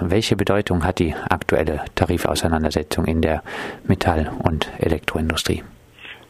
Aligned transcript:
welche 0.00 0.36
Bedeutung 0.36 0.84
hat 0.84 0.98
die 0.98 1.14
aktuelle 1.28 1.82
Tarifauseinandersetzung 1.94 3.04
in 3.04 3.22
der 3.22 3.42
Metall- 3.84 4.30
und 4.42 4.70
Elektroindustrie? 4.78 5.62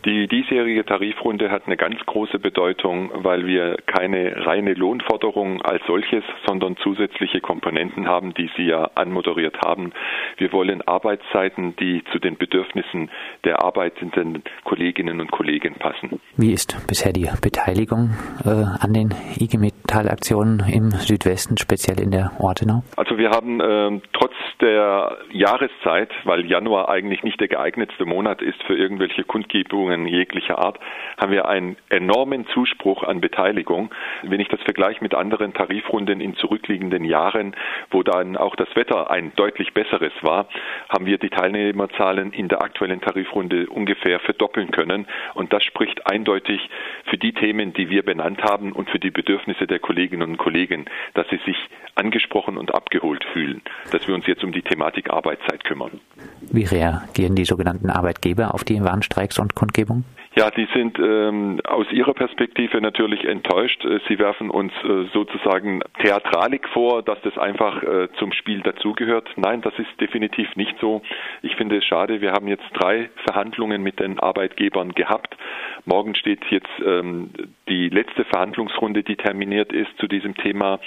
Die 0.07 0.29
diesjährige 0.29 0.87
Tarifrunde 0.87 1.50
hat 1.50 1.67
eine 1.67 1.76
ganz 1.76 1.99
große 2.07 2.39
Bedeutung, 2.39 3.10
weil 3.15 3.47
wir 3.47 3.76
keine 3.84 4.47
reine 4.47 4.73
Lohnforderung 4.73 5.61
als 5.61 5.83
solches, 5.86 6.25
sondern 6.47 6.79
zusätzliche 6.79 7.42
Komponenten 7.42 8.09
haben, 8.09 8.32
die 8.32 8.50
Sie 8.57 8.64
ja 8.64 8.91
anmoderiert 8.95 9.59
haben. 9.62 9.92
Wir 10.38 10.52
wollen 10.52 10.80
Arbeitszeiten, 10.80 11.77
die 11.77 12.02
zu 12.12 12.18
den 12.18 12.38
Bedürfnissen 12.38 13.10
der 13.45 13.62
arbeitenden 13.62 14.42
Kolleginnen 14.64 15.20
und 15.20 15.30
Kollegen 15.32 15.74
passen. 15.74 16.19
Wie 16.37 16.52
ist 16.52 16.87
bisher 16.88 17.12
die 17.12 17.28
Beteiligung 17.42 18.10
äh, 18.46 18.48
an 18.48 18.95
den 18.95 19.14
IG 19.38 19.59
Metall-Aktionen 19.59 20.62
im 20.73 20.92
Südwesten, 20.92 21.59
speziell 21.59 22.01
in 22.01 22.10
der 22.10 22.32
Ortenau? 22.38 22.82
Also 22.96 23.19
wir 23.19 23.30
haben 23.30 23.60
äh, 23.60 24.01
trotz 24.14 24.32
der 24.62 25.19
Jahreszeit, 25.32 26.10
weil 26.24 26.46
Januar 26.46 26.88
eigentlich 26.88 27.23
nicht 27.23 27.41
der 27.41 27.48
geeignetste 27.48 28.06
Monat 28.06 28.42
ist 28.42 28.62
für 28.64 28.77
irgendwelche 28.77 29.24
Kundgebungen, 29.24 29.89
Veranstaltungen 29.90 30.06
jeglicher 30.06 30.58
Art 30.58 30.78
haben 31.18 31.32
wir 31.32 31.48
einen 31.48 31.76
enormen 31.88 32.46
Zuspruch 32.54 33.02
an 33.02 33.20
Beteiligung. 33.20 33.90
Wenn 34.22 34.40
ich 34.40 34.48
das 34.48 34.60
vergleiche 34.62 35.02
mit 35.02 35.14
anderen 35.14 35.52
Tarifrunden 35.52 36.20
in 36.20 36.34
zurückliegenden 36.36 37.04
Jahren, 37.04 37.54
wo 37.90 38.02
dann 38.02 38.36
auch 38.36 38.56
das 38.56 38.68
Wetter 38.74 39.10
ein 39.10 39.32
deutlich 39.36 39.74
besseres 39.74 40.12
war, 40.22 40.46
haben 40.88 41.06
wir 41.06 41.18
die 41.18 41.30
Teilnehmerzahlen 41.30 42.32
in 42.32 42.48
der 42.48 42.62
aktuellen 42.62 43.00
Tarifrunde 43.00 43.68
ungefähr 43.68 44.20
verdoppeln 44.20 44.70
können. 44.70 45.06
Und 45.34 45.52
das 45.52 45.64
spricht 45.64 46.06
eindeutig 46.06 46.60
für 47.06 47.18
die 47.18 47.32
Themen, 47.32 47.72
die 47.72 47.91
wir 47.91 48.02
benannt 48.02 48.42
haben 48.42 48.72
und 48.72 48.91
für 48.91 48.98
die 48.98 49.10
Bedürfnisse 49.10 49.66
der 49.66 49.78
Kolleginnen 49.78 50.30
und 50.30 50.36
Kollegen, 50.38 50.86
dass 51.14 51.28
sie 51.28 51.41
sich 51.44 51.56
angesprochen 51.96 52.56
und 52.56 52.74
abgeholt 52.74 53.24
fühlen, 53.32 53.62
dass 53.91 54.06
wir 54.06 54.14
uns 54.14 54.27
jetzt 54.27 54.44
um 54.44 54.52
die 54.52 54.62
Thematik 54.62 55.10
Arbeitszeit 55.10 55.64
kümmern. 55.64 56.00
Wie 56.41 56.64
reagieren 56.64 57.34
die 57.34 57.44
sogenannten 57.44 57.91
Arbeitgeber 57.91 58.54
auf 58.54 58.64
die 58.64 58.82
Warnstreiks 58.82 59.38
und 59.38 59.54
Kundgebungen? 59.54 59.80
Ja, 60.36 60.48
die 60.50 60.69
sind 60.73 60.97
ähm, 61.00 61.61
aus 61.64 61.91
ihrer 61.91 62.14
Perspektive 62.14 62.81
natürlich 62.81 63.25
enttäuscht. 63.25 63.84
Äh, 63.84 63.98
sie 64.09 64.19
werfen 64.20 64.48
uns 64.48 64.72
äh, 64.84 65.06
sozusagen 65.12 65.81
Theatralik 66.00 66.69
vor, 66.69 67.03
dass 67.03 67.20
das 67.22 67.37
einfach 67.37 67.83
äh, 67.83 68.09
zum 68.17 68.33
Spiel 68.33 68.61
dazugehört. 68.61 69.28
Nein, 69.34 69.61
das 69.61 69.77
ist 69.77 70.00
definitiv 70.00 70.55
nicht 70.55 70.77
so. 70.81 71.03
Ich 71.42 71.56
finde 71.56 71.78
es 71.78 71.84
schade. 71.84 72.20
Wir 72.20 72.31
haben 72.31 72.47
jetzt 72.47 72.64
drei 72.75 73.11
Verhandlungen 73.27 73.83
mit 73.83 73.98
den 73.98 74.20
Arbeitgebern 74.20 74.92
gehabt. 74.92 75.37
Morgen 75.84 76.15
steht 76.15 76.44
jetzt 76.50 76.69
ähm, 76.87 77.31
die 77.69 77.89
letzte 77.89 78.25
Verhandlungsrunde, 78.25 79.03
die 79.03 79.17
terminiert 79.17 79.72
ist 79.72 79.91
zu 79.98 80.06
diesem 80.06 80.37
Thema. 80.37 80.78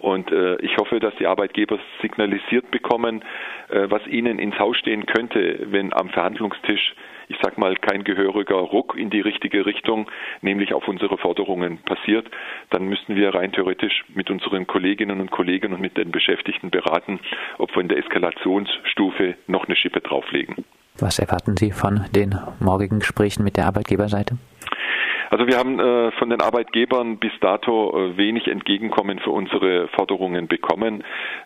Und 0.00 0.32
äh, 0.32 0.56
ich 0.56 0.76
hoffe, 0.76 0.98
dass 0.98 1.14
die 1.16 1.26
Arbeitgeber 1.28 1.78
signalisiert 2.02 2.70
bekommen, 2.72 3.22
was 3.70 4.06
ihnen 4.06 4.38
ins 4.38 4.58
Haus 4.58 4.76
stehen 4.76 5.06
könnte, 5.06 5.66
wenn 5.70 5.92
am 5.92 6.08
Verhandlungstisch 6.10 6.94
ich 7.28 7.36
sag 7.42 7.58
mal, 7.58 7.76
kein 7.76 8.04
gehöriger 8.04 8.56
Ruck 8.56 8.96
in 8.96 9.10
die 9.10 9.20
richtige 9.20 9.66
Richtung, 9.66 10.10
nämlich 10.40 10.72
auf 10.72 10.88
unsere 10.88 11.18
Forderungen 11.18 11.78
passiert, 11.78 12.26
dann 12.70 12.86
müssten 12.86 13.14
wir 13.16 13.34
rein 13.34 13.52
theoretisch 13.52 14.04
mit 14.14 14.30
unseren 14.30 14.66
Kolleginnen 14.66 15.20
und 15.20 15.30
Kollegen 15.30 15.72
und 15.72 15.80
mit 15.80 15.96
den 15.96 16.10
Beschäftigten 16.10 16.70
beraten, 16.70 17.20
ob 17.58 17.74
wir 17.74 17.82
in 17.82 17.88
der 17.88 17.98
Eskalationsstufe 17.98 19.34
noch 19.46 19.66
eine 19.66 19.76
Schippe 19.76 20.00
drauflegen. 20.00 20.64
Was 20.98 21.18
erwarten 21.18 21.56
Sie 21.56 21.70
von 21.70 22.06
den 22.14 22.34
morgigen 22.58 22.98
Gesprächen 22.98 23.44
mit 23.44 23.56
der 23.56 23.66
Arbeitgeberseite? 23.66 24.36
Also 25.30 25.46
wir 25.46 25.58
haben 25.58 25.78
äh, 25.78 26.10
von 26.12 26.30
den 26.30 26.40
Arbeitgebern 26.40 27.18
bis 27.18 27.32
dato 27.40 27.96
äh, 27.96 28.16
wenig 28.16 28.48
Entgegenkommen 28.48 29.18
für 29.18 29.30
unsere 29.30 29.88
Forderungen 29.88 30.48
bekommen. 30.48 31.04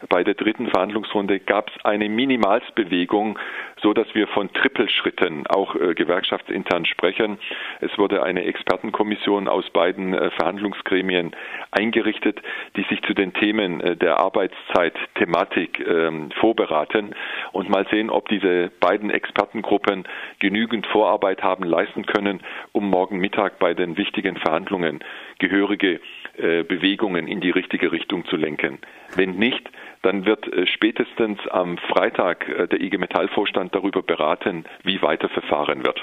Bei 0.08 0.22
der 0.22 0.34
dritten 0.34 0.68
Verhandlungsrunde 0.68 1.40
gab 1.40 1.70
es 1.70 1.84
eine 1.84 2.08
Minimalsbewegung, 2.08 3.38
so 3.82 3.92
dass 3.92 4.06
wir 4.14 4.28
von 4.28 4.52
Trippelschritten 4.52 5.46
auch 5.48 5.74
äh, 5.74 5.94
gewerkschaftsintern 5.94 6.86
sprechen. 6.86 7.38
Es 7.80 7.96
wurde 7.98 8.22
eine 8.22 8.44
Expertenkommission 8.44 9.48
aus 9.48 9.68
beiden 9.70 10.14
äh, 10.14 10.30
Verhandlungsgremien 10.30 11.34
eingerichtet, 11.72 12.40
die 12.76 12.84
sich 12.84 13.02
zu 13.02 13.14
den 13.14 13.32
Themen 13.34 13.80
äh, 13.80 13.96
der 13.96 14.20
Arbeitszeit-Thematik 14.20 15.84
ähm, 15.86 16.30
vorberaten 16.38 17.14
und 17.52 17.68
mal 17.68 17.86
sehen, 17.90 18.10
ob 18.10 18.28
diese 18.28 18.70
beiden 18.80 19.10
Expertengruppen 19.10 20.04
genügend 20.38 20.86
Vorarbeit 20.86 21.42
haben 21.42 21.64
leisten 21.64 22.06
können, 22.06 22.40
um 22.72 22.88
morgen 22.88 23.18
Mittag 23.18 23.58
bei 23.58 23.74
den 23.74 23.96
wichtigen 23.96 24.36
Verhandlungen 24.36 25.00
gehörige 25.38 26.00
äh, 26.38 26.62
Bewegungen 26.62 27.28
in 27.28 27.40
die 27.40 27.50
richtige 27.50 27.92
Richtung 27.92 28.24
zu 28.24 28.36
lenken. 28.36 28.78
Wenn 29.14 29.36
nicht, 29.36 29.68
dann 30.00 30.24
wird 30.24 30.50
äh, 30.50 30.66
spätestens 30.66 31.38
am 31.50 31.76
Freitag 31.76 32.48
äh, 32.48 32.66
der 32.68 32.80
IG 32.80 32.96
Metall-Vorstand 32.96 33.74
darüber 33.74 34.02
beraten, 34.02 34.64
wie 34.82 35.02
weiter 35.02 35.28
verfahren 35.28 35.84
wird. 35.84 36.00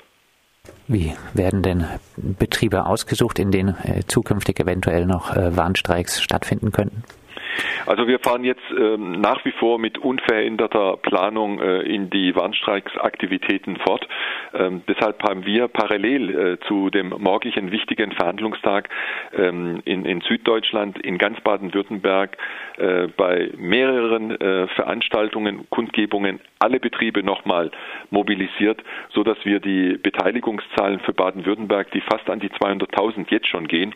Wie 0.87 1.13
werden 1.33 1.63
denn 1.63 1.85
Betriebe 2.15 2.85
ausgesucht, 2.85 3.39
in 3.39 3.49
denen 3.49 3.75
zukünftig 4.07 4.59
eventuell 4.59 5.05
noch 5.05 5.35
Warnstreiks 5.35 6.21
stattfinden 6.21 6.71
könnten? 6.71 7.03
Also 7.85 8.07
wir 8.07 8.19
fahren 8.19 8.43
jetzt 8.43 8.63
ähm, 8.77 9.11
nach 9.19 9.43
wie 9.45 9.51
vor 9.51 9.79
mit 9.79 9.97
unveränderter 9.97 10.97
Planung 10.97 11.59
äh, 11.59 11.81
in 11.81 12.09
die 12.09 12.35
Warnstreiksaktivitäten 12.35 13.77
fort. 13.77 14.07
Ähm, 14.53 14.81
deshalb 14.87 15.21
haben 15.23 15.45
wir 15.45 15.67
parallel 15.67 16.29
äh, 16.29 16.59
zu 16.67 16.89
dem 16.89 17.09
morgigen 17.17 17.71
wichtigen 17.71 18.11
Verhandlungstag 18.11 18.89
ähm, 19.33 19.81
in, 19.85 20.05
in, 20.05 20.21
Süddeutschland, 20.21 20.99
in 20.99 21.17
ganz 21.17 21.39
Baden-Württemberg, 21.41 22.37
äh, 22.77 23.07
bei 23.15 23.51
mehreren 23.57 24.39
äh, 24.39 24.67
Veranstaltungen, 24.69 25.69
Kundgebungen 25.69 26.39
alle 26.59 26.79
Betriebe 26.79 27.23
nochmal 27.23 27.71
mobilisiert, 28.09 28.83
so 29.13 29.23
dass 29.23 29.37
wir 29.45 29.59
die 29.59 29.97
Beteiligungszahlen 29.97 30.99
für 30.99 31.13
Baden-Württemberg, 31.13 31.91
die 31.91 32.01
fast 32.01 32.29
an 32.29 32.39
die 32.39 32.49
200.000 32.49 33.27
jetzt 33.29 33.47
schon 33.47 33.67
gehen, 33.67 33.95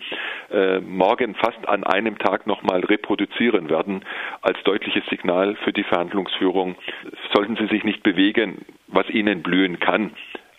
äh, 0.52 0.80
morgen 0.80 1.36
fast 1.36 1.68
an 1.68 1.84
einem 1.84 2.18
Tag 2.18 2.48
nochmal 2.48 2.82
reproduzieren 2.82 3.53
werden 3.54 4.04
als 4.42 4.58
deutliches 4.64 5.04
Signal 5.10 5.56
für 5.64 5.74
die 5.74 5.84
Verhandlungsführung. 5.84 6.76
Sollten 7.34 7.56
Sie 7.56 7.68
sich 7.68 7.84
nicht 7.84 8.04
bewegen, 8.04 8.66
was 8.88 9.10
Ihnen 9.10 9.44
blühen 9.44 9.80
kann, 9.80 10.12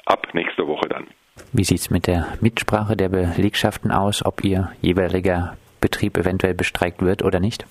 ab 0.06 0.28
nächster 0.32 0.66
Woche 0.66 0.88
dann. 0.88 1.06
Wie 1.52 1.64
sieht 1.64 1.80
es 1.80 1.90
mit 1.90 2.06
der 2.06 2.26
Mitsprache 2.40 2.96
der 2.96 3.08
Belegschaften 3.08 3.90
aus, 3.90 4.24
ob 4.24 4.44
Ihr 4.44 4.70
jeweiliger 4.80 5.56
Betrieb 5.80 6.16
eventuell 6.16 6.54
bestreikt 6.54 7.02
wird 7.02 7.22
oder 7.22 7.40
nicht? 7.40 7.66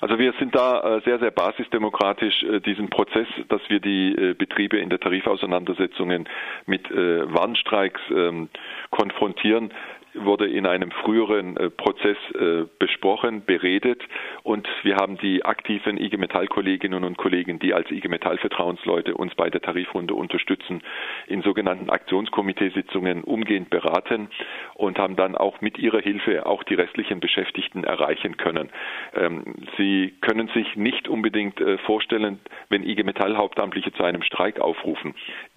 Also 0.00 0.18
wir 0.18 0.32
sind 0.38 0.54
da 0.54 0.96
äh, 0.96 1.00
sehr, 1.04 1.18
sehr 1.18 1.30
basisdemokratisch 1.30 2.42
äh, 2.42 2.60
diesem 2.60 2.90
Prozess, 2.90 3.28
dass 3.48 3.60
wir 3.68 3.80
die 3.80 4.14
äh, 4.14 4.34
Betriebe 4.34 4.78
in 4.78 4.90
der 4.90 5.00
Tarifauseinandersetzungen 5.00 6.28
mit 6.66 6.86
Warnstreiks 6.90 8.00
ähm, 8.10 8.48
konfrontieren 8.90 9.72
wurde 10.18 10.46
in 10.46 10.66
einem 10.66 10.90
früheren 10.90 11.56
äh, 11.56 11.70
Prozess 11.70 12.16
äh, 12.34 12.64
besprochen, 12.78 13.44
beredet 13.44 14.02
und 14.42 14.68
wir 14.82 14.96
haben 14.96 15.18
die 15.18 15.44
aktiven 15.44 15.98
IG 15.98 16.16
Metall 16.16 16.46
Kolleginnen 16.46 17.04
und 17.04 17.16
Kollegen, 17.16 17.58
die 17.58 17.74
als 17.74 17.90
IG 17.90 18.08
Metall 18.08 18.38
Vertrauensleute 18.38 19.14
uns 19.14 19.34
bei 19.34 19.50
der 19.50 19.60
Tarifrunde 19.60 20.14
unterstützen, 20.14 20.82
in 21.26 21.42
sogenannten 21.42 21.90
Aktionskomiteesitzungen 21.90 23.24
umgehend 23.24 23.70
beraten 23.70 24.28
und 24.74 24.98
haben 24.98 25.16
dann 25.16 25.36
auch 25.36 25.60
mit 25.60 25.78
ihrer 25.78 26.00
Hilfe 26.00 26.46
auch 26.46 26.62
die 26.64 26.74
restlichen 26.74 27.20
Beschäftigten 27.20 27.84
erreichen 27.84 28.36
können. 28.36 28.70
Ähm, 29.14 29.54
sie 29.76 30.14
können 30.20 30.48
sich 30.48 30.76
nicht 30.76 31.08
unbedingt 31.08 31.60
äh, 31.60 31.78
vorstellen, 31.78 32.40
wenn 32.68 32.82
IG 32.82 33.02
Metall 33.02 33.36
Hauptamtliche 33.36 33.92
zu 33.92 34.02
einem 34.02 34.22
Streik 34.22 34.60
aufrufen, 34.60 35.14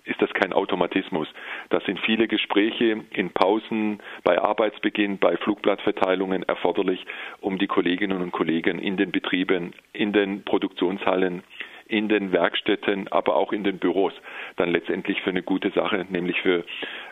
ist 0.09 0.21
das 0.21 0.33
kein 0.33 0.53
Automatismus. 0.53 1.27
Das 1.69 1.83
sind 1.85 1.99
viele 1.99 2.27
Gespräche 2.27 3.03
in 3.11 3.29
Pausen, 3.31 3.99
bei 4.23 4.41
Arbeitsbeginn, 4.41 5.19
bei 5.19 5.37
Flugblattverteilungen 5.37 6.43
erforderlich, 6.43 7.05
um 7.39 7.57
die 7.57 7.67
Kolleginnen 7.67 8.21
und 8.21 8.31
Kollegen 8.31 8.79
in 8.79 8.97
den 8.97 9.11
Betrieben, 9.11 9.73
in 9.93 10.11
den 10.11 10.43
Produktionshallen, 10.43 11.43
in 11.87 12.07
den 12.07 12.31
Werkstätten, 12.31 13.07
aber 13.09 13.35
auch 13.35 13.51
in 13.51 13.63
den 13.63 13.79
Büros 13.79 14.13
dann 14.57 14.71
letztendlich 14.71 15.21
für 15.21 15.31
eine 15.31 15.43
gute 15.43 15.71
Sache, 15.71 16.05
nämlich 16.09 16.39
für 16.41 16.63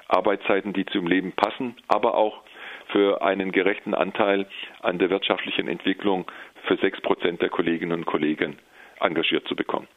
Arbeitszeiten, 0.08 0.74
die 0.74 0.86
zum 0.86 1.08
Leben 1.08 1.32
passen, 1.34 1.76
aber 1.88 2.16
auch 2.16 2.42
für 2.88 3.22
einen 3.22 3.52
gerechten 3.52 3.94
Anteil 3.94 4.48
an 4.82 5.00
der 5.00 5.10
wirtschaftlichen 5.10 5.68
Entwicklung 5.68 6.26
für 6.66 6.78
sechs 6.78 7.02
Prozent 7.02 7.42
der 7.42 7.50
Kolleginnen 7.50 7.92
und 7.94 8.06
Kollegen 8.06 8.58
engagiert 9.00 9.48
zu 9.48 9.56
bekommen. 9.56 9.88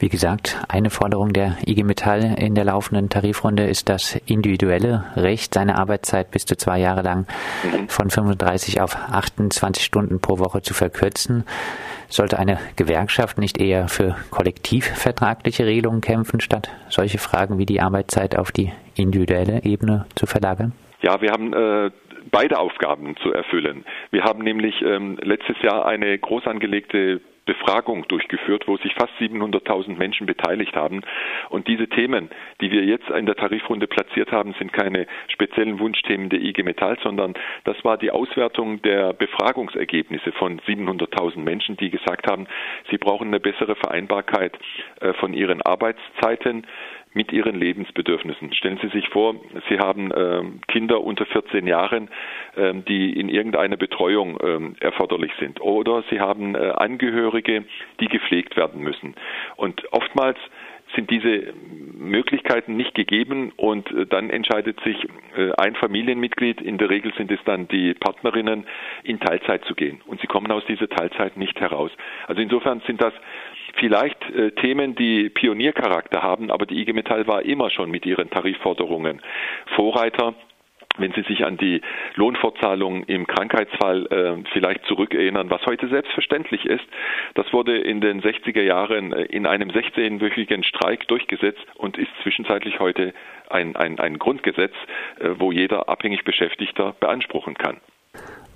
Wie 0.00 0.08
gesagt, 0.08 0.56
eine 0.68 0.90
Forderung 0.90 1.32
der 1.32 1.56
IG 1.66 1.82
Metall 1.82 2.36
in 2.38 2.54
der 2.54 2.64
laufenden 2.64 3.08
Tarifrunde 3.08 3.64
ist 3.64 3.88
das 3.88 4.14
individuelle 4.26 5.04
Recht, 5.16 5.54
seine 5.54 5.76
Arbeitszeit 5.76 6.30
bis 6.30 6.46
zu 6.46 6.56
zwei 6.56 6.78
Jahre 6.78 7.02
lang 7.02 7.26
mhm. 7.64 7.88
von 7.88 8.08
35 8.08 8.80
auf 8.80 8.94
28 8.94 9.84
Stunden 9.84 10.20
pro 10.20 10.38
Woche 10.38 10.62
zu 10.62 10.72
verkürzen. 10.72 11.44
Sollte 12.06 12.38
eine 12.38 12.60
Gewerkschaft 12.76 13.38
nicht 13.38 13.58
eher 13.60 13.88
für 13.88 14.14
kollektivvertragliche 14.30 15.66
Regelungen 15.66 16.00
kämpfen, 16.00 16.40
statt 16.40 16.70
solche 16.88 17.18
Fragen 17.18 17.58
wie 17.58 17.66
die 17.66 17.80
Arbeitszeit 17.80 18.38
auf 18.38 18.52
die 18.52 18.70
individuelle 18.94 19.64
Ebene 19.64 20.06
zu 20.14 20.26
verlagern? 20.26 20.74
Ja, 21.02 21.20
wir 21.20 21.32
haben 21.32 21.52
äh, 21.52 21.90
beide 22.30 22.58
Aufgaben 22.58 23.16
zu 23.22 23.32
erfüllen. 23.32 23.84
Wir 24.12 24.22
haben 24.22 24.44
nämlich 24.44 24.80
ähm, 24.82 25.18
letztes 25.22 25.56
Jahr 25.60 25.86
eine 25.86 26.16
groß 26.18 26.46
angelegte 26.46 27.20
Befragung 27.48 28.06
durchgeführt, 28.08 28.68
wo 28.68 28.76
sich 28.76 28.92
fast 28.94 29.14
700.000 29.18 29.96
Menschen 29.96 30.26
beteiligt 30.26 30.76
haben. 30.76 31.00
Und 31.48 31.66
diese 31.66 31.88
Themen, 31.88 32.28
die 32.60 32.70
wir 32.70 32.84
jetzt 32.84 33.08
in 33.08 33.24
der 33.24 33.36
Tarifrunde 33.36 33.86
platziert 33.86 34.30
haben, 34.32 34.54
sind 34.58 34.74
keine 34.74 35.06
speziellen 35.28 35.78
Wunschthemen 35.80 36.28
der 36.28 36.42
IG 36.42 36.62
Metall, 36.62 36.98
sondern 37.02 37.32
das 37.64 37.82
war 37.84 37.96
die 37.96 38.10
Auswertung 38.10 38.82
der 38.82 39.14
Befragungsergebnisse 39.14 40.32
von 40.32 40.60
700.000 40.60 41.38
Menschen, 41.38 41.78
die 41.78 41.88
gesagt 41.88 42.30
haben, 42.30 42.46
sie 42.90 42.98
brauchen 42.98 43.28
eine 43.28 43.40
bessere 43.40 43.76
Vereinbarkeit 43.76 44.52
äh, 45.00 45.14
von 45.14 45.32
ihren 45.32 45.62
Arbeitszeiten 45.62 46.66
mit 47.18 47.32
ihren 47.32 47.56
Lebensbedürfnissen. 47.56 48.54
Stellen 48.54 48.78
Sie 48.80 48.88
sich 48.90 49.08
vor, 49.08 49.34
Sie 49.68 49.80
haben 49.80 50.12
äh, 50.12 50.42
Kinder 50.68 51.02
unter 51.02 51.26
14 51.26 51.66
Jahren, 51.66 52.08
äh, 52.54 52.72
die 52.74 53.18
in 53.18 53.28
irgendeiner 53.28 53.76
Betreuung 53.76 54.38
äh, 54.38 54.84
erforderlich 54.84 55.32
sind. 55.40 55.60
Oder 55.60 56.04
Sie 56.10 56.20
haben 56.20 56.54
äh, 56.54 56.58
Angehörige, 56.76 57.64
die 57.98 58.06
gepflegt 58.06 58.56
werden 58.56 58.82
müssen. 58.82 59.16
Und 59.56 59.82
oftmals 59.92 60.38
sind 60.94 61.10
diese 61.10 61.52
Möglichkeiten 61.98 62.76
nicht 62.76 62.94
gegeben 62.94 63.52
und 63.56 63.90
äh, 63.90 64.06
dann 64.06 64.30
entscheidet 64.30 64.78
sich 64.84 64.96
äh, 65.36 65.50
ein 65.58 65.74
Familienmitglied, 65.74 66.60
in 66.60 66.78
der 66.78 66.88
Regel 66.88 67.12
sind 67.16 67.32
es 67.32 67.40
dann 67.44 67.66
die 67.66 67.94
Partnerinnen, 67.94 68.64
in 69.02 69.18
Teilzeit 69.18 69.64
zu 69.64 69.74
gehen. 69.74 70.00
Und 70.06 70.20
sie 70.20 70.28
kommen 70.28 70.52
aus 70.52 70.64
dieser 70.66 70.88
Teilzeit 70.88 71.36
nicht 71.36 71.60
heraus. 71.60 71.90
Also 72.28 72.40
insofern 72.40 72.80
sind 72.86 73.02
das 73.02 73.12
vielleicht 73.74 74.17
äh, 74.30 74.50
Themen, 74.52 74.94
die 74.94 75.28
Pioniercharakter 75.28 76.22
haben, 76.22 76.50
aber 76.50 76.66
die 76.66 76.80
IG 76.80 76.92
Metall 76.92 77.26
war 77.26 77.42
immer 77.42 77.70
schon 77.70 77.90
mit 77.90 78.06
ihren 78.06 78.30
Tarifforderungen 78.30 79.20
Vorreiter 79.74 80.34
wenn 80.98 81.12
Sie 81.12 81.22
sich 81.22 81.44
an 81.44 81.56
die 81.56 81.80
Lohnfortzahlung 82.16 83.04
im 83.04 83.26
Krankheitsfall 83.26 84.06
äh, 84.06 84.50
vielleicht 84.52 84.84
zurückerinnern, 84.86 85.50
was 85.50 85.64
heute 85.66 85.88
selbstverständlich 85.88 86.66
ist, 86.66 86.84
das 87.34 87.52
wurde 87.52 87.78
in 87.78 88.00
den 88.00 88.20
60er 88.20 88.62
Jahren 88.62 89.12
äh, 89.12 89.22
in 89.24 89.46
einem 89.46 89.70
16-wöchigen 89.70 90.64
Streik 90.64 91.06
durchgesetzt 91.08 91.64
und 91.76 91.96
ist 91.96 92.10
zwischenzeitlich 92.22 92.80
heute 92.80 93.14
ein, 93.48 93.76
ein, 93.76 93.98
ein 93.98 94.18
Grundgesetz, 94.18 94.74
äh, 95.20 95.30
wo 95.38 95.52
jeder 95.52 95.88
abhängig 95.88 96.24
Beschäftigter 96.24 96.94
beanspruchen 97.00 97.54
kann. 97.54 97.78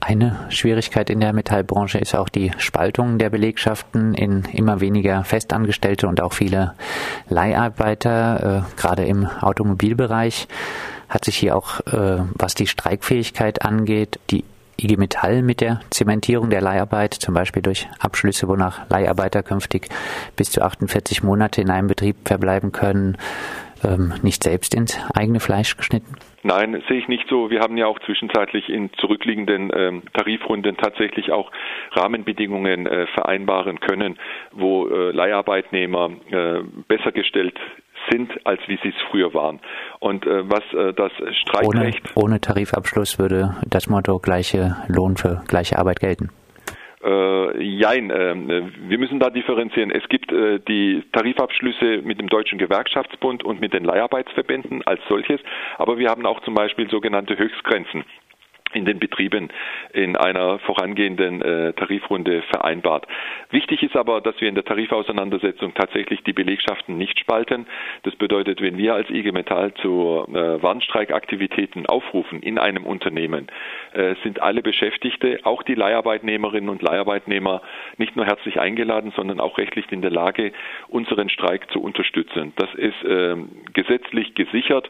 Eine 0.04 0.36
Schwierigkeit 0.48 1.10
in 1.10 1.20
der 1.20 1.32
Metallbranche 1.32 1.96
ist 1.98 2.16
auch 2.16 2.28
die 2.28 2.50
Spaltung 2.58 3.18
der 3.18 3.30
Belegschaften 3.30 4.14
in 4.14 4.42
immer 4.52 4.80
weniger 4.80 5.22
Festangestellte 5.22 6.08
und 6.08 6.20
auch 6.20 6.32
viele 6.32 6.74
Leiharbeiter, 7.28 8.64
äh, 8.66 8.80
gerade 8.80 9.04
im 9.04 9.26
Automobilbereich. 9.26 10.48
Hat 11.08 11.24
sich 11.24 11.36
hier 11.36 11.56
auch, 11.56 11.78
äh, 11.86 12.24
was 12.34 12.56
die 12.56 12.66
Streikfähigkeit 12.66 13.62
angeht, 13.62 14.18
die 14.30 14.42
IG 14.76 14.96
Metall 14.96 15.40
mit 15.40 15.60
der 15.60 15.80
Zementierung 15.90 16.50
der 16.50 16.62
Leiharbeit, 16.62 17.14
zum 17.14 17.34
Beispiel 17.34 17.62
durch 17.62 17.86
Abschlüsse, 18.00 18.48
wonach 18.48 18.80
Leiharbeiter 18.88 19.44
künftig 19.44 19.88
bis 20.34 20.50
zu 20.50 20.62
48 20.62 21.22
Monate 21.22 21.60
in 21.60 21.70
einem 21.70 21.86
Betrieb 21.86 22.16
verbleiben 22.26 22.72
können, 22.72 23.16
ähm, 23.84 24.14
nicht 24.22 24.42
selbst 24.42 24.74
ins 24.74 24.98
eigene 25.14 25.40
Fleisch 25.40 25.76
geschnitten? 25.76 26.16
Nein, 26.42 26.82
sehe 26.88 26.98
ich 26.98 27.08
nicht 27.08 27.28
so. 27.28 27.50
Wir 27.50 27.60
haben 27.60 27.76
ja 27.76 27.86
auch 27.86 27.98
zwischenzeitlich 28.00 28.68
in 28.68 28.90
zurückliegenden 28.94 29.70
ähm, 29.74 30.02
Tarifrunden 30.12 30.76
tatsächlich 30.76 31.30
auch 31.30 31.52
Rahmenbedingungen 31.92 32.86
äh, 32.86 33.06
vereinbaren 33.08 33.78
können, 33.78 34.18
wo 34.50 34.88
äh, 34.88 35.12
Leiharbeitnehmer 35.12 36.10
äh, 36.30 36.62
besser 36.88 37.12
gestellt 37.12 37.58
sind, 38.10 38.32
als 38.44 38.60
wie 38.66 38.78
sie 38.82 38.88
es 38.88 38.94
früher 39.10 39.32
waren. 39.34 39.60
Und 40.00 40.26
äh, 40.26 40.50
was 40.50 40.64
äh, 40.72 40.92
das 40.92 41.12
Streikrecht. 41.36 42.16
Ohne, 42.16 42.24
ohne 42.24 42.40
Tarifabschluss 42.40 43.18
würde 43.20 43.56
das 43.68 43.88
Motto 43.88 44.18
gleiche 44.18 44.76
Lohn 44.88 45.16
für 45.16 45.42
gleiche 45.46 45.78
Arbeit 45.78 46.00
gelten. 46.00 46.30
Äh, 47.04 47.62
jein, 47.62 48.10
äh, 48.10 48.34
wir 48.88 48.98
müssen 48.98 49.18
da 49.18 49.30
differenzieren. 49.30 49.90
Es 49.90 50.08
gibt 50.08 50.30
äh, 50.30 50.60
die 50.60 51.02
Tarifabschlüsse 51.12 52.02
mit 52.02 52.20
dem 52.20 52.28
Deutschen 52.28 52.58
Gewerkschaftsbund 52.58 53.42
und 53.44 53.60
mit 53.60 53.72
den 53.72 53.84
Leiharbeitsverbänden 53.84 54.82
als 54.86 55.00
solches, 55.08 55.40
aber 55.78 55.98
wir 55.98 56.08
haben 56.08 56.26
auch 56.26 56.40
zum 56.42 56.54
Beispiel 56.54 56.88
sogenannte 56.88 57.36
Höchstgrenzen 57.36 58.04
in 58.74 58.84
den 58.84 58.98
Betrieben 58.98 59.48
in 59.92 60.16
einer 60.16 60.58
vorangehenden 60.60 61.42
äh, 61.42 61.72
Tarifrunde 61.74 62.42
vereinbart. 62.42 63.06
Wichtig 63.50 63.82
ist 63.82 63.96
aber, 63.96 64.20
dass 64.20 64.40
wir 64.40 64.48
in 64.48 64.54
der 64.54 64.64
Tarifauseinandersetzung 64.64 65.74
tatsächlich 65.74 66.22
die 66.22 66.32
Belegschaften 66.32 66.96
nicht 66.96 67.18
spalten. 67.18 67.66
Das 68.02 68.14
bedeutet, 68.16 68.60
wenn 68.60 68.78
wir 68.78 68.94
als 68.94 69.10
IG 69.10 69.32
Metall 69.32 69.74
zu 69.74 70.26
äh, 70.28 70.62
Warnstreikaktivitäten 70.62 71.86
aufrufen 71.86 72.42
in 72.42 72.58
einem 72.58 72.84
Unternehmen, 72.84 73.48
äh, 73.92 74.14
sind 74.22 74.40
alle 74.40 74.62
Beschäftigte, 74.62 75.40
auch 75.44 75.62
die 75.62 75.74
Leiharbeitnehmerinnen 75.74 76.70
und 76.70 76.82
Leiharbeitnehmer, 76.82 77.62
nicht 77.98 78.16
nur 78.16 78.26
herzlich 78.26 78.60
eingeladen, 78.60 79.12
sondern 79.16 79.40
auch 79.40 79.58
rechtlich 79.58 79.90
in 79.90 80.02
der 80.02 80.10
Lage, 80.10 80.52
unseren 80.88 81.28
Streik 81.28 81.70
zu 81.70 81.80
unterstützen. 81.82 82.52
Das 82.56 82.72
ist 82.74 83.04
äh, 83.04 83.36
gesetzlich 83.72 84.34
gesichert. 84.34 84.88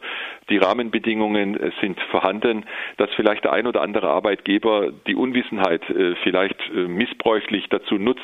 Die 0.53 0.59
Rahmenbedingungen 0.59 1.59
äh, 1.59 1.71
sind 1.81 1.99
vorhanden, 2.11 2.65
dass 2.97 3.09
vielleicht 3.15 3.43
der 3.43 3.53
ein 3.53 3.65
oder 3.65 3.81
andere 3.81 4.09
Arbeitgeber 4.09 4.91
die 5.07 5.15
Unwissenheit 5.15 5.81
äh, 5.89 6.13
vielleicht 6.21 6.59
äh, 6.69 6.87
missbräuchlich 6.87 7.69
dazu 7.69 7.95
nutzt, 7.95 8.21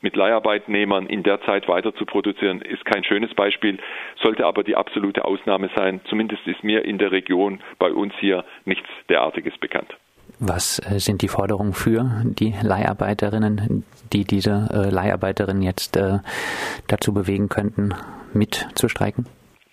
mit 0.00 0.16
Leiharbeitnehmern 0.16 1.06
in 1.06 1.22
der 1.22 1.42
Zeit 1.42 1.68
weiter 1.68 1.94
zu 1.94 2.06
produzieren, 2.06 2.62
ist 2.62 2.86
kein 2.86 3.04
schönes 3.04 3.34
Beispiel, 3.34 3.78
sollte 4.22 4.46
aber 4.46 4.64
die 4.64 4.74
absolute 4.74 5.26
Ausnahme 5.26 5.68
sein. 5.76 6.00
Zumindest 6.08 6.46
ist 6.46 6.64
mir 6.64 6.82
in 6.82 6.96
der 6.96 7.12
Region 7.12 7.60
bei 7.78 7.92
uns 7.92 8.14
hier 8.20 8.46
nichts 8.64 8.88
derartiges 9.10 9.58
bekannt. 9.58 9.94
Was 10.38 10.76
sind 10.76 11.20
die 11.20 11.28
Forderungen 11.28 11.74
für 11.74 12.22
die 12.24 12.54
Leiharbeiterinnen, 12.62 13.84
die 14.14 14.24
diese 14.24 14.88
Leiharbeiterinnen 14.90 15.62
jetzt 15.62 15.98
dazu 16.88 17.14
bewegen 17.14 17.48
könnten, 17.48 17.94
mitzustreiken? 18.32 19.26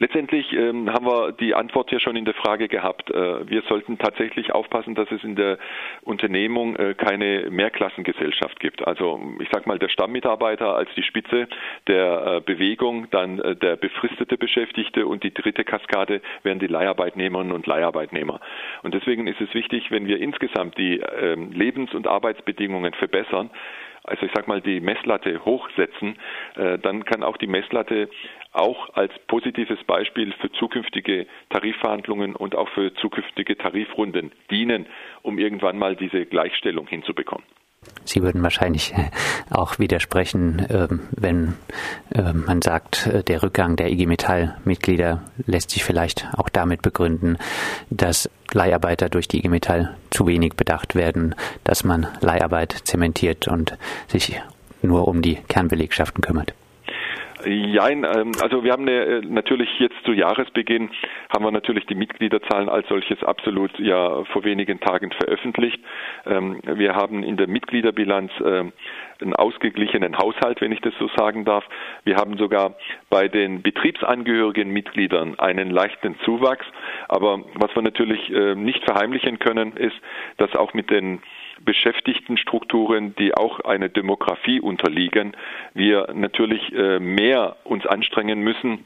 Letztendlich 0.04 0.52
ähm, 0.52 0.92
haben 0.92 1.06
wir 1.06 1.32
die 1.32 1.56
Antwort 1.56 1.90
hier 1.90 2.02
schon 2.02 2.18
in 2.18 2.26
der 2.26 2.34
Frage 2.34 2.68
gehabt. 2.68 3.10
Äh, 3.10 3.50
wir 3.50 3.62
sollten 3.70 3.98
tatsächlich 3.98 4.52
aufpassen, 4.52 4.96
dass 4.96 5.10
es 5.12 5.24
in 5.24 5.38
der 5.38 5.58
Unternehmung 6.02 6.76
äh, 6.76 6.94
keine 6.94 7.50
Mehrklassengesellschaft 7.50 8.60
gibt. 8.60 8.86
Also 8.86 9.18
ich 9.40 9.48
sage 9.54 9.66
mal, 9.66 9.80
der 9.80 9.88
Stammmitarbeiter 9.88 10.76
als 10.76 10.90
die 10.98 11.04
Spitze 11.04 11.48
der 11.88 12.26
äh, 12.26 12.42
Bewegung, 12.42 13.10
dann 13.12 13.40
äh, 13.40 13.56
der 13.56 13.78
befristete 13.78 14.38
Beschäftigte 14.38 15.08
und 15.08 15.24
die 15.24 15.34
dritte 15.34 15.64
Kaskade 15.64 16.20
wären 16.44 16.60
die 16.60 16.68
Leiharbeitnehmerinnen 16.68 17.54
und 17.54 17.66
Leiharbeitnehmer. 17.66 18.42
Und 18.82 18.94
deswegen 18.94 19.26
ist 19.28 19.40
es 19.40 19.54
wichtig, 19.54 19.90
wenn 19.90 20.06
wir 20.06 20.20
insgesamt 20.20 20.78
die 20.78 21.00
ähm, 21.00 21.54
Lebens- 21.54 21.94
und 21.94 22.08
Arbeitsbedingungen 22.08 22.94
verbessern, 22.94 23.52
also 24.04 24.26
ich 24.26 24.32
sage 24.34 24.48
mal, 24.48 24.62
die 24.62 24.80
Messlatte 24.80 25.44
hochsetzen, 25.46 26.18
äh, 26.56 26.78
dann 26.80 27.06
kann 27.06 27.24
auch 27.24 27.38
die 27.38 27.48
Messlatte 27.48 28.10
auch 28.52 28.94
als 28.95 29.12
positives 29.28 29.83
Beispiel 29.86 30.33
für 30.33 30.52
zukünftige 30.52 31.26
Tarifverhandlungen 31.50 32.36
und 32.36 32.56
auch 32.56 32.69
für 32.69 32.94
zukünftige 32.95 33.57
Tarifrunden 33.57 34.31
dienen, 34.52 34.86
um 35.22 35.40
irgendwann 35.40 35.78
mal 35.78 35.95
diese 35.95 36.26
Gleichstellung 36.26 36.88
hinzubekommen. 36.88 37.45
Sie 38.06 38.21
würden 38.21 38.44
wahrscheinlich 38.44 38.94
äh, 38.94 39.09
auch 39.49 39.80
widersprechen, 39.80 40.66
ähm, 40.69 41.02
wenn 41.11 41.54
ähm, 42.13 42.44
man 42.45 42.61
sagt, 42.61 43.07
äh, 43.07 43.23
der 43.23 43.44
Rückgang 43.44 43.75
der 43.75 43.92
IG 43.92 44.06
Metall-Mitglieder 44.06 45.21
lässt 45.45 45.71
sich 45.71 45.83
vielleicht 45.83 46.28
auch 46.35 46.49
damit 46.49 46.81
begründen, 46.81 47.37
dass 47.90 48.30
Leiharbeiter 48.52 49.09
durch 49.09 49.28
die 49.28 49.37
IG 49.37 49.49
Metall 49.49 49.95
zu 50.11 50.28
wenig 50.28 50.54
bedacht 50.56 50.95
werden, 50.95 51.35
dass 51.63 51.83
man 51.83 52.07
Leiharbeit 52.19 52.75
zementiert 52.83 53.47
und 53.47 53.78
sich 54.07 54.40
nur 54.81 55.07
um 55.07 55.21
die 55.21 55.35
Kernbelegschaften 55.47 56.21
kümmert. 56.21 56.54
Jein, 57.45 58.04
ähm, 58.04 58.31
also 58.42 58.64
wir 58.64 58.71
haben 58.71 58.88
eine, 58.88 59.06
äh, 59.06 59.21
natürlich 59.21 59.69
jetzt 59.80 59.95
zu 60.06 60.14
Jahresbeginn 60.14 60.90
haben 61.30 61.44
wir 61.44 61.52
natürlich 61.52 61.85
die 61.85 61.95
Mitgliederzahlen 61.95 62.69
als 62.69 62.88
solches 62.88 63.21
absolut 63.23 63.78
ja 63.80 64.23
vor 64.26 64.44
wenigen 64.44 64.80
Tagen 64.80 65.12
veröffentlicht. 65.12 65.80
Ähm, 66.26 66.59
wir 66.64 66.95
haben 66.95 67.23
in 67.23 67.38
der 67.38 67.47
Mitgliederbilanz 67.47 68.31
ähm, 68.45 68.71
einen 69.21 69.35
ausgeglichenen 69.35 70.18
Haushalt, 70.18 70.62
wenn 70.62 70.71
ich 70.71 70.81
das 70.81 70.94
so 71.00 71.09
sagen 71.18 71.45
darf. 71.45 71.66
Wir 72.04 72.16
haben 72.16 72.38
sogar 72.38 72.76
bei 73.09 73.28
den 73.28 73.62
betriebsangehörigen 73.62 74.69
Mitgliedern 74.69 75.38
einen 75.40 75.69
leichten 75.69 76.16
Zuwachs. 76.26 76.66
Aber 77.07 77.42
was 77.56 77.76
wir 77.76 77.81
natürlich 77.81 78.31
äh, 78.31 78.56
nicht 78.56 78.83
verheimlichen 78.85 79.40
können, 79.40 79.76
ist, 79.78 79.95
dass 80.38 80.56
auch 80.56 80.73
mit 80.73 80.90
den 80.90 81.21
Beschäftigtenstrukturen, 81.66 83.16
die 83.16 83.34
auch 83.34 83.60
einer 83.62 83.90
Demografie 83.90 84.60
unterliegen, 84.60 85.36
wir 85.74 86.10
natürlich 86.14 86.74
äh, 86.74 87.00
mehr 87.00 87.58
uns 87.64 87.86
anstrengen 87.86 88.42
müssen, 88.42 88.86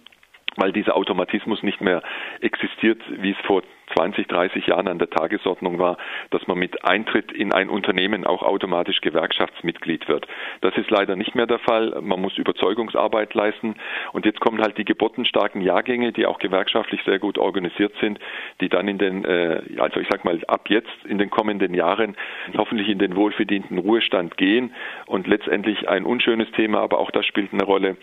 weil 0.55 0.71
dieser 0.71 0.95
Automatismus 0.95 1.63
nicht 1.63 1.81
mehr 1.81 2.01
existiert, 2.41 3.01
wie 3.09 3.31
es 3.31 3.45
vor 3.45 3.63
20, 3.95 4.27
30 4.27 4.67
Jahren 4.67 4.87
an 4.87 4.99
der 4.99 5.09
Tagesordnung 5.09 5.79
war, 5.79 5.97
dass 6.31 6.45
man 6.47 6.57
mit 6.57 6.83
Eintritt 6.85 7.31
in 7.31 7.53
ein 7.53 7.69
Unternehmen 7.69 8.25
auch 8.25 8.43
automatisch 8.43 9.01
Gewerkschaftsmitglied 9.01 10.07
wird. 10.07 10.27
Das 10.61 10.75
ist 10.77 10.89
leider 10.89 11.15
nicht 11.15 11.35
mehr 11.35 11.47
der 11.47 11.59
Fall. 11.59 11.97
Man 12.01 12.21
muss 12.21 12.37
Überzeugungsarbeit 12.37 13.33
leisten. 13.33 13.75
Und 14.13 14.25
jetzt 14.25 14.39
kommen 14.39 14.61
halt 14.61 14.77
die 14.77 14.85
geburtenstarken 14.85 15.61
Jahrgänge, 15.61 16.11
die 16.11 16.25
auch 16.25 16.39
gewerkschaftlich 16.39 17.01
sehr 17.05 17.19
gut 17.19 17.37
organisiert 17.37 17.93
sind, 18.01 18.19
die 18.61 18.69
dann 18.69 18.87
in 18.87 18.97
den, 18.97 19.25
äh, 19.25 19.61
also 19.77 19.99
ich 19.99 20.07
sag 20.09 20.25
mal, 20.25 20.39
ab 20.47 20.69
jetzt 20.69 21.05
in 21.05 21.17
den 21.17 21.29
kommenden 21.29 21.73
Jahren 21.73 22.15
hoffentlich 22.57 22.89
in 22.89 22.99
den 22.99 23.15
wohlverdienten 23.15 23.77
Ruhestand 23.77 24.37
gehen 24.37 24.73
und 25.05 25.27
letztendlich 25.27 25.87
ein 25.89 26.05
unschönes 26.05 26.51
Thema, 26.51 26.79
aber 26.79 26.99
auch 26.99 27.11
das 27.11 27.25
spielt 27.25 27.53
eine 27.53 27.63
Rolle. 27.63 27.97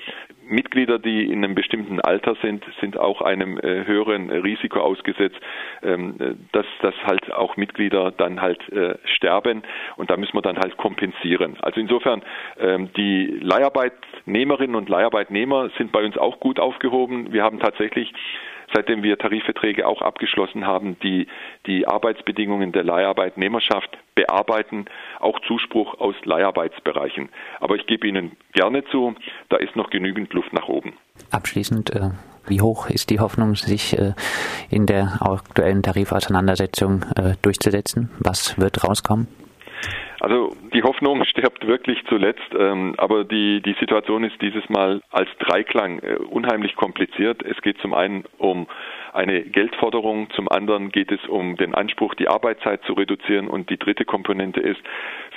Mitglieder, 0.47 0.99
die 0.99 1.25
in 1.25 1.45
einem 1.45 1.55
bestimmten 1.55 2.01
Alter 2.01 2.37
sind, 2.43 2.65
sind 2.81 2.99
auch 2.99 3.23
einem 3.23 3.59
äh, 3.59 3.87
höheren 3.87 4.31
Risiko 4.31 4.81
ausgesetzt, 4.81 5.41
dass, 6.53 6.67
dass 6.83 6.95
halt 7.05 7.33
auch 7.33 7.57
Mitglieder 7.57 8.11
dann 8.11 8.41
halt 8.41 8.61
äh, 8.73 8.97
sterben 9.05 9.63
und 9.97 10.11
da 10.11 10.17
müssen 10.17 10.35
wir 10.35 10.43
dann 10.43 10.59
halt 10.59 10.77
kompensieren. 10.77 11.57
Also 11.61 11.81
insofern, 11.81 12.23
ähm, 12.59 12.91
die 12.97 13.39
Leiharbeitnehmerinnen 13.41 14.77
und 14.77 14.89
Leiharbeitnehmer 14.89 15.71
sind 15.77 15.93
bei 15.93 16.05
uns 16.05 16.17
auch 16.17 16.41
gut 16.41 16.61
aufgehoben. 16.61 17.33
Wir 17.33 17.43
haben 17.43 17.61
tatsächlich 17.61 18.13
seitdem 18.75 19.03
wir 19.03 19.19
Tarifverträge 19.19 19.87
auch 19.87 20.03
abgeschlossen 20.03 20.67
haben, 20.67 20.99
die 21.01 21.27
die 21.67 21.87
Arbeitsbedingungen 21.87 22.73
der 22.73 22.85
Leiharbeitnehmerschaft 22.85 23.97
bearbeiten, 24.15 24.87
auch 25.21 25.41
Zuspruch 25.47 25.99
aus 26.01 26.15
Leiharbeitsbereichen. 26.25 27.29
Aber 27.61 27.77
ich 27.77 27.87
gebe 27.87 28.07
Ihnen 28.07 28.33
gerne 28.53 28.85
zu, 28.87 29.15
da 29.49 29.57
ist 29.57 29.77
noch 29.77 29.91
genügend 29.91 30.33
Luft 30.33 30.53
nach 30.53 30.69
oben. 30.69 30.95
Abschließend, 31.31 31.95
äh, 31.95 32.11
wie 32.47 32.61
hoch 32.61 32.89
ist 32.89 33.11
die 33.11 33.21
Hoffnung, 33.21 33.55
sich 33.55 33.99
äh, 33.99 34.13
in 34.71 34.87
der 34.87 35.19
aktuellen 35.21 35.83
Tarifauseinandersetzung 35.83 37.05
äh, 37.17 37.35
durchzusetzen? 37.43 38.11
Was 38.21 38.59
wird 38.59 38.85
rauskommen? 38.85 39.29
Also 40.21 40.57
die 40.73 40.83
Hoffnung 40.83 41.25
stirbt 41.27 41.67
wirklich 41.67 41.99
zuletzt, 42.09 42.55
ähm, 42.59 42.95
aber 42.97 43.25
die, 43.25 43.61
die 43.61 43.77
Situation 43.79 44.25
ist 44.25 44.41
dieses 44.41 44.67
Mal 44.69 45.03
als 45.11 45.29
Dreiklang 45.39 45.99
äh, 45.99 46.17
unheimlich 46.17 46.77
kompliziert. 46.77 47.43
Es 47.43 47.61
geht 47.61 47.79
zum 47.79 47.93
einen 47.93 48.25
um 48.39 48.67
eine 49.15 49.43
Geldforderung, 49.43 50.29
zum 50.31 50.49
anderen 50.49 50.91
geht 50.91 51.13
es 51.13 51.25
um 51.27 51.57
den 51.57 51.75
Anspruch, 51.75 52.15
die 52.15 52.29
Arbeitszeit 52.29 52.83
zu 52.85 52.95
reduzieren 52.95 53.49
und 53.49 53.71
die 53.71 53.79
dritte 53.79 54.05
Komponente 54.05 54.61
ist, 54.61 54.81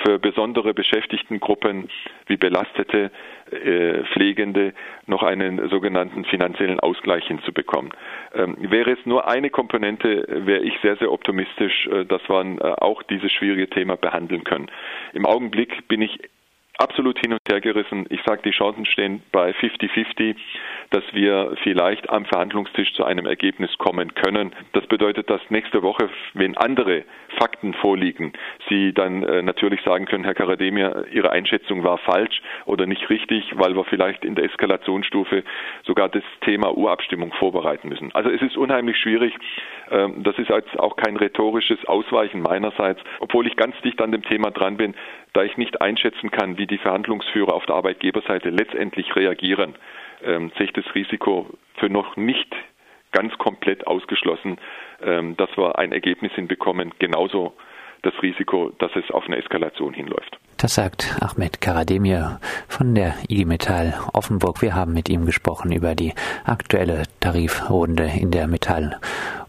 für 0.04 0.20
besondere 0.20 0.74
Beschäftigtengruppen 0.74 1.90
wie 2.26 2.38
Belastete, 2.38 3.12
äh, 3.52 4.04
Pflegende 4.14 4.74
noch 5.06 5.24
einen 5.24 5.70
sogenannten 5.70 6.26
finanziellen 6.26 6.80
Ausgleich 6.80 7.26
hinzubekommen. 7.28 7.92
Ähm, 8.34 8.58
wäre 8.60 8.92
es 8.92 9.06
nur 9.06 9.28
eine 9.28 9.50
Komponente, 9.50 10.26
wäre 10.28 10.64
ich 10.64 10.74
sehr, 10.82 10.98
sehr 10.98 11.12
optimistisch, 11.12 11.88
äh, 11.88 12.06
dass 12.06 12.22
man 12.28 12.58
äh, 12.58 12.64
auch 12.64 13.04
dieses 13.04 13.32
schwierige 13.32 13.70
Thema 13.70 13.96
behandeln 13.96 14.44
können. 14.44 14.70
Im 15.14 15.26
Augenblick 15.26 15.88
bin 15.88 16.02
ich 16.02 16.20
absolut 16.78 17.18
hin 17.20 17.34
und 17.34 17.42
her 17.50 17.62
gerissen. 17.62 18.06
Ich 18.10 18.22
sage, 18.26 18.42
die 18.44 18.52
Chancen 18.52 18.86
stehen 18.86 19.22
bei 19.32 19.52
50-50, 19.52 20.36
dass 20.92 21.04
wir 21.14 21.56
vielleicht 21.64 22.10
am 22.10 22.26
Verhandlungstisch 22.26 22.94
zu 22.94 23.04
einem 23.04 23.26
Ergebnis 23.26 23.76
kommen 23.78 24.14
können. 24.14 24.54
Das 24.74 24.86
bedeutet, 24.88 25.30
dass 25.30 25.42
nächste 25.50 25.84
Woche, 25.84 26.10
wenn 26.34 26.56
andere 26.58 27.04
Fakten 27.38 27.74
vorliegen, 27.74 28.34
Sie 28.70 28.94
dann 28.94 29.24
äh, 29.24 29.42
natürlich 29.42 29.82
sagen 29.82 30.06
können, 30.06 30.24
Herr 30.24 30.34
Karademir, 30.34 31.06
Ihre 31.12 31.32
Einschätzung 31.32 31.84
war 31.84 31.98
falsch 31.98 32.42
oder 32.66 32.86
nicht 32.86 33.10
richtig, 33.10 33.52
weil 33.56 33.76
wir 33.76 33.84
vielleicht 33.84 34.24
in 34.24 34.36
der 34.36 34.46
Eskalationsstufe 34.46 35.44
sogar 35.84 36.10
das 36.10 36.24
Thema 36.42 36.76
Urabstimmung 36.76 37.34
vorbereiten 37.34 37.90
müssen. 37.90 38.14
Also 38.14 38.30
es 38.30 38.42
ist 38.42 38.58
unheimlich 38.58 38.98
schwierig. 38.98 39.34
Ähm, 39.92 40.24
das 40.24 40.38
ist 40.38 40.50
jetzt 40.50 40.80
auch 40.80 40.96
kein 40.96 41.18
rhetorisches 41.18 41.84
Ausweichen 41.86 42.42
meinerseits, 42.42 43.02
obwohl 43.20 43.48
ich 43.48 43.56
ganz 43.56 43.76
dicht 43.82 44.02
an 44.02 44.12
dem 44.12 44.24
Thema 44.24 44.52
dran 44.52 44.78
bin, 44.78 44.96
da 45.38 45.44
ich 45.44 45.56
nicht 45.56 45.82
einschätzen 45.82 46.32
kann, 46.32 46.58
wie 46.58 46.66
die 46.66 46.80
Verhandlungsführer 46.80 47.54
auf 47.54 47.68
der 47.68 47.76
Arbeitgeberseite 47.76 48.50
letztendlich 48.50 49.16
reagieren, 49.16 49.76
ähm, 50.24 50.52
sehe 50.58 50.66
ich 50.66 50.74
das 50.74 50.96
Risiko 50.96 51.46
für 51.76 51.90
noch 51.90 52.18
nicht 52.18 52.56
ganz 53.12 53.38
komplett 53.38 53.86
ausgeschlossen, 53.86 54.58
ähm, 55.00 55.38
dass 55.38 55.56
wir 55.56 55.78
ein 55.78 55.92
Ergebnis 55.92 56.32
hinbekommen. 56.34 56.92
Genauso 56.98 57.54
das 58.02 58.14
Risiko, 58.24 58.72
dass 58.80 58.92
es 58.96 59.12
auf 59.12 59.26
eine 59.28 59.38
Eskalation 59.38 59.94
hinläuft. 59.94 60.40
Das 60.58 60.74
sagt 60.74 61.16
Ahmed 61.22 61.62
Karademir 61.62 62.40
von 62.68 62.96
der 62.96 63.14
IG 63.30 63.46
Metall 63.46 63.94
Offenburg. 64.14 64.64
Wir 64.64 64.74
haben 64.74 64.94
mit 64.94 65.08
ihm 65.08 65.28
gesprochen 65.28 65.72
über 65.72 65.94
die 65.94 66.14
aktuelle 66.46 67.04
Tarifrunde 67.20 68.10
in 68.20 68.32
der 68.32 68.48
Metall- 68.48 69.00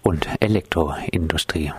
und 0.03 0.29
Elektroindustrie. 0.41 1.73